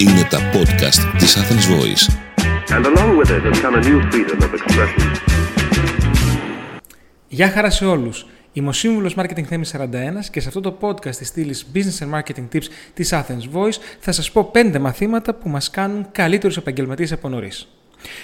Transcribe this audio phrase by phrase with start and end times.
[0.00, 2.04] Είναι τα podcast της Athens Voice.
[2.76, 5.10] And along with it has come a new freedom of expression.
[7.28, 8.26] Γεια χαρά σε όλους.
[8.52, 12.18] Είμαι ο σύμβουλος Marketing Θέμης 41 και σε αυτό το podcast της στήλης Business and
[12.18, 12.64] Marketing Tips
[12.94, 17.68] της Athens Voice θα σας πω 5 μαθήματα που μας κάνουν καλύτερους επαγγελματίες από νωρίς.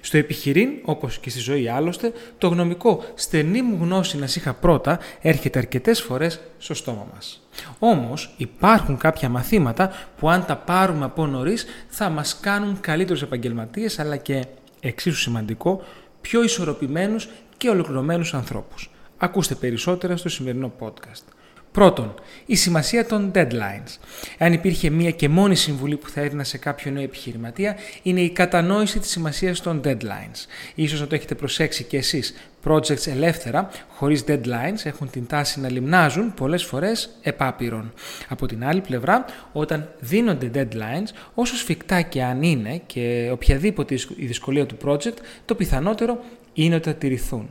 [0.00, 4.98] Στο επιχειρήν, όπως και στη ζωή άλλωστε, το γνωμικό στενή μου γνώση να είχα πρώτα
[5.20, 7.46] έρχεται αρκετές φορές στο στόμα μας.
[7.78, 13.98] Όμως υπάρχουν κάποια μαθήματα που αν τα πάρουμε από νωρίς θα μας κάνουν καλύτερους επαγγελματίες
[13.98, 14.44] αλλά και
[14.80, 15.84] εξίσου σημαντικό
[16.20, 18.90] πιο ισορροπημένους και ολοκληρωμένους ανθρώπους.
[19.18, 21.39] Ακούστε περισσότερα στο σημερινό podcast.
[21.72, 22.14] Πρώτον,
[22.46, 23.98] η σημασία των deadlines.
[24.38, 28.30] Αν υπήρχε μία και μόνη συμβουλή που θα έδινα σε κάποιο νέο επιχειρηματία, είναι η
[28.30, 30.46] κατανόηση της σημασίας των deadlines.
[30.74, 32.34] Ίσως να το έχετε προσέξει και εσείς.
[32.64, 37.92] Projects ελεύθερα, χωρίς deadlines, έχουν την τάση να λιμνάζουν πολλές φορές επάπειρον.
[38.28, 44.26] Από την άλλη πλευρά, όταν δίνονται deadlines, όσο σφιχτά και αν είναι και οποιαδήποτε η
[44.26, 46.18] δυσκολία του project, το πιθανότερο
[46.52, 47.50] είναι ότι θα τηρηθούν.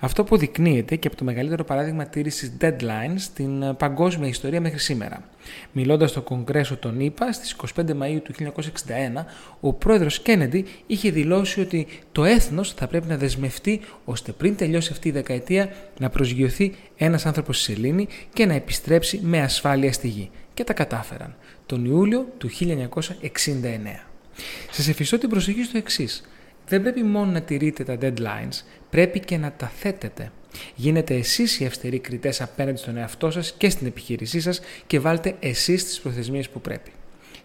[0.00, 5.22] Αυτό αποδεικνύεται και από το μεγαλύτερο παράδειγμα τήρησης deadline στην ε, παγκόσμια ιστορία μέχρι σήμερα.
[5.72, 8.32] Μιλώντας στο Κογκρέσο των ΗΠΑ στις 25 Μαου του
[9.18, 9.24] 1961,
[9.60, 14.92] ο πρόεδρος Κέννεντι είχε δηλώσει ότι το έθνος θα πρέπει να δεσμευτεί ώστε πριν τελειώσει
[14.92, 20.08] αυτή η δεκαετία να προσγειωθεί ένας άνθρωπος στη σελήνη και να επιστρέψει με ασφάλεια στη
[20.08, 20.30] γη.
[20.54, 21.34] Και τα κατάφεραν
[21.66, 22.64] τον Ιούλιο του 1969.
[24.70, 26.22] Σας εφιστώ την προσοχή στο εξής
[26.68, 30.32] δεν πρέπει μόνο να τηρείτε τα deadlines, πρέπει και να τα θέτετε.
[30.74, 35.34] Γίνετε εσείς οι αυστηροί κριτές απέναντι στον εαυτό σας και στην επιχείρησή σας και βάλτε
[35.40, 36.90] εσείς τις προθεσμίες που πρέπει.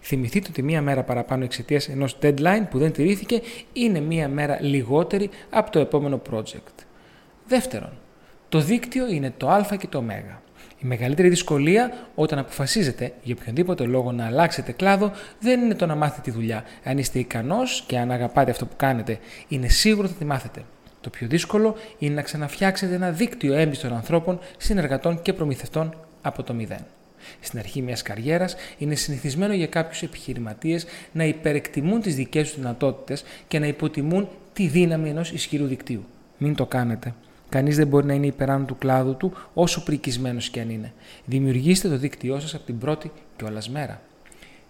[0.01, 3.41] Θυμηθείτε ότι μία μέρα παραπάνω εξαιτίας ενός deadline που δεν τηρήθηκε
[3.73, 6.83] είναι μία μέρα λιγότερη από το επόμενο project.
[7.47, 7.91] Δεύτερον,
[8.49, 10.41] το δίκτυο είναι το α και το ω.
[10.79, 15.95] Η μεγαλύτερη δυσκολία όταν αποφασίζετε για οποιονδήποτε λόγο να αλλάξετε κλάδο δεν είναι το να
[15.95, 16.63] μάθετε τη δουλειά.
[16.83, 20.63] Αν είστε ικανός και αν αγαπάτε αυτό που κάνετε, είναι σίγουρο ότι θα τη μάθετε.
[21.01, 26.53] Το πιο δύσκολο είναι να ξαναφτιάξετε ένα δίκτυο έμπιστων ανθρώπων, συνεργατών και προμηθευτών από το
[26.53, 26.85] μηδέν.
[27.39, 33.23] Στην αρχή μιας καριέρας είναι συνηθισμένο για κάποιους επιχειρηματίες να υπερεκτιμούν τις δικές τους δυνατότητες
[33.47, 36.05] και να υποτιμούν τη δύναμη ενός ισχυρού δικτύου.
[36.37, 37.13] Μην το κάνετε.
[37.53, 40.93] Κανείς δεν μπορεί να είναι υπεράνω του κλάδου του, όσο πρικισμένος και αν είναι.
[41.25, 44.01] Δημιουργήστε το δίκτυό σας από την πρώτη κιόλα μέρα.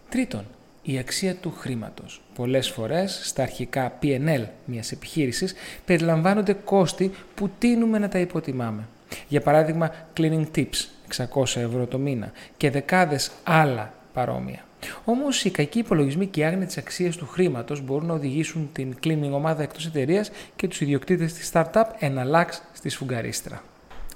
[0.10, 0.46] Τρίτον,
[0.82, 2.22] η αξία του χρήματος.
[2.36, 5.54] Πολλές φορές στα αρχικά PNL μιας επιχείρησης
[5.86, 8.88] περιλαμβάνονται κόστη που τίνουμε να τα υποτιμάμε.
[9.28, 14.64] Για παράδειγμα, cleaning tips 600 ευρώ το μήνα και δεκάδες άλλα παρόμοια.
[15.06, 18.96] Όμως οι κακοί υπολογισμοί και η άγνοια της αξίας του χρήματος μπορούν να οδηγήσουν την
[19.04, 23.64] cleaning ομάδα εκτός εταιρείας και τους ιδιοκτήτες της startup εναλλάξ στη σφουγγαρίστρα.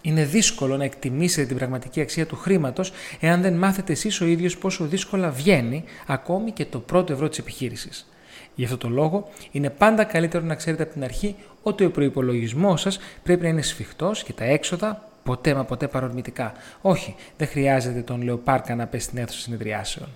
[0.01, 4.57] Είναι δύσκολο να εκτιμήσετε την πραγματική αξία του χρήματος εάν δεν μάθετε εσείς ο ίδιος
[4.57, 8.07] πόσο δύσκολα βγαίνει ακόμη και το πρώτο ευρώ της επιχείρησης.
[8.55, 12.77] Γι' αυτό το λόγο είναι πάντα καλύτερο να ξέρετε από την αρχή ότι ο προπολογισμό
[12.77, 16.53] σας πρέπει να είναι σφιχτός και τα έξοδα ποτέ μα ποτέ παρορμητικά.
[16.81, 20.07] Όχι, δεν χρειάζεται τον Λεοπάρκα να πέσει στην αίθουσα συνεδριάσεων.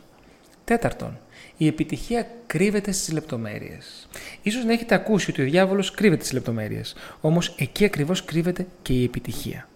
[0.64, 1.20] Τέταρτον,
[1.58, 4.08] η επιτυχία κρύβεται στις λεπτομέρειες.
[4.42, 8.94] Ίσως να έχετε ακούσει ότι ο διάβολος κρύβεται στις λεπτομέρειες, όμως εκεί ακριβώς κρύβεται και
[8.94, 9.68] η επιτυχία.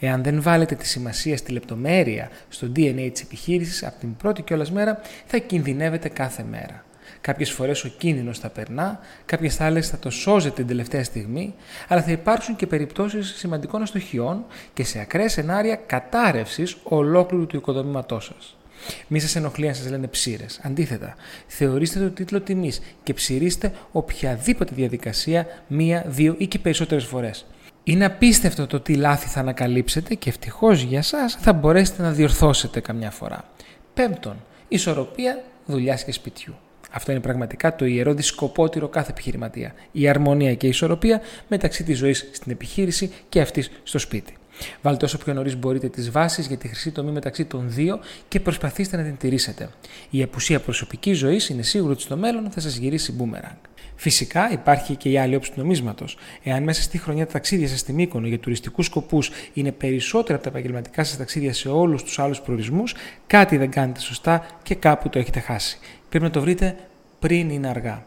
[0.00, 4.70] Εάν δεν βάλετε τη σημασία στη λεπτομέρεια στο DNA της επιχείρησης από την πρώτη κιόλας
[4.70, 6.84] μέρα, θα κινδυνεύετε κάθε μέρα.
[7.20, 11.54] Κάποιες φορές ο κίνδυνος θα περνά, κάποιες άλλες θα το σώζετε την τελευταία στιγμή,
[11.88, 14.44] αλλά θα υπάρξουν και περιπτώσεις σημαντικών αστοχιών
[14.74, 18.56] και σε ακραίες σενάρια κατάρρευσης ολόκληρου του οικοδομήματός σας.
[19.08, 20.60] Μη σας ενοχλεί αν σας λένε ψήρες.
[20.62, 21.14] Αντίθετα,
[21.46, 27.46] θεωρήστε το τίτλο τιμής και ψηρίστε οποιαδήποτε διαδικασία μία, δύο ή και περισσότερες φορές.
[27.84, 32.80] Είναι απίστευτο το τι λάθη θα ανακαλύψετε και ευτυχώς για εσά θα μπορέσετε να διορθώσετε
[32.80, 33.44] καμιά φορά.
[33.94, 34.36] Πέμπτον,
[34.68, 36.54] ισορροπία δουλειάς και σπιτιού.
[36.90, 39.74] Αυτό είναι πραγματικά το ιερό δισκοπότηρο κάθε επιχειρηματία.
[39.92, 44.34] Η αρμονία και η ισορροπία μεταξύ της ζωής στην επιχείρηση και αυτής στο σπίτι.
[44.82, 48.40] Βάλτε όσο πιο νωρίς μπορείτε τις βάσεις για τη χρυσή τομή μεταξύ των δύο και
[48.40, 49.68] προσπαθήστε να την τηρήσετε.
[50.10, 53.58] Η απουσία προσωπικής ζωής είναι σίγουρο ότι στο μέλλον θα σας γυρίσει boomerang.
[53.96, 56.16] Φυσικά υπάρχει και η άλλη όψη του νομίσματος.
[56.42, 60.44] Εάν μέσα στη χρονιά τα ταξίδια σας στη Μύκονο για τουριστικούς σκοπούς είναι περισσότερα από
[60.44, 62.94] τα επαγγελματικά σας ταξίδια σε όλους τους άλλους προορισμούς,
[63.26, 65.78] κάτι δεν κάνετε σωστά και κάπου το έχετε χάσει.
[66.08, 66.76] Πρέπει να το βρείτε
[67.18, 68.06] πριν είναι αργά.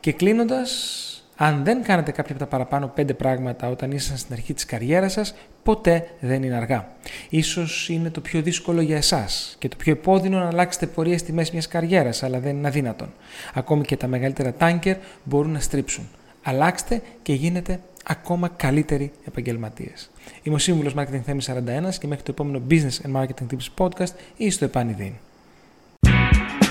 [0.00, 1.04] Και κλείνοντας,
[1.42, 5.12] αν δεν κάνετε κάποια από τα παραπάνω πέντε πράγματα όταν ήσασταν στην αρχή της καριέρας
[5.12, 6.88] σας, ποτέ δεν είναι αργά.
[7.28, 11.32] Ίσως είναι το πιο δύσκολο για εσάς και το πιο επώδυνο να αλλάξετε πορεία στη
[11.32, 13.12] μέση μιας καριέρας, αλλά δεν είναι αδύνατον.
[13.54, 16.08] Ακόμη και τα μεγαλύτερα τάνκερ μπορούν να στρίψουν.
[16.42, 20.10] Αλλάξτε και γίνετε ακόμα καλύτεροι επαγγελματίες.
[20.42, 24.12] Είμαι ο σύμβουλος Marketing Θέμης 41 και μέχρι το επόμενο Business and Marketing Tips Podcast
[24.36, 25.12] ή στο επανειδήν.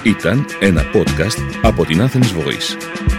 [0.03, 3.18] Ήταν ένα podcast από την Athens Voice.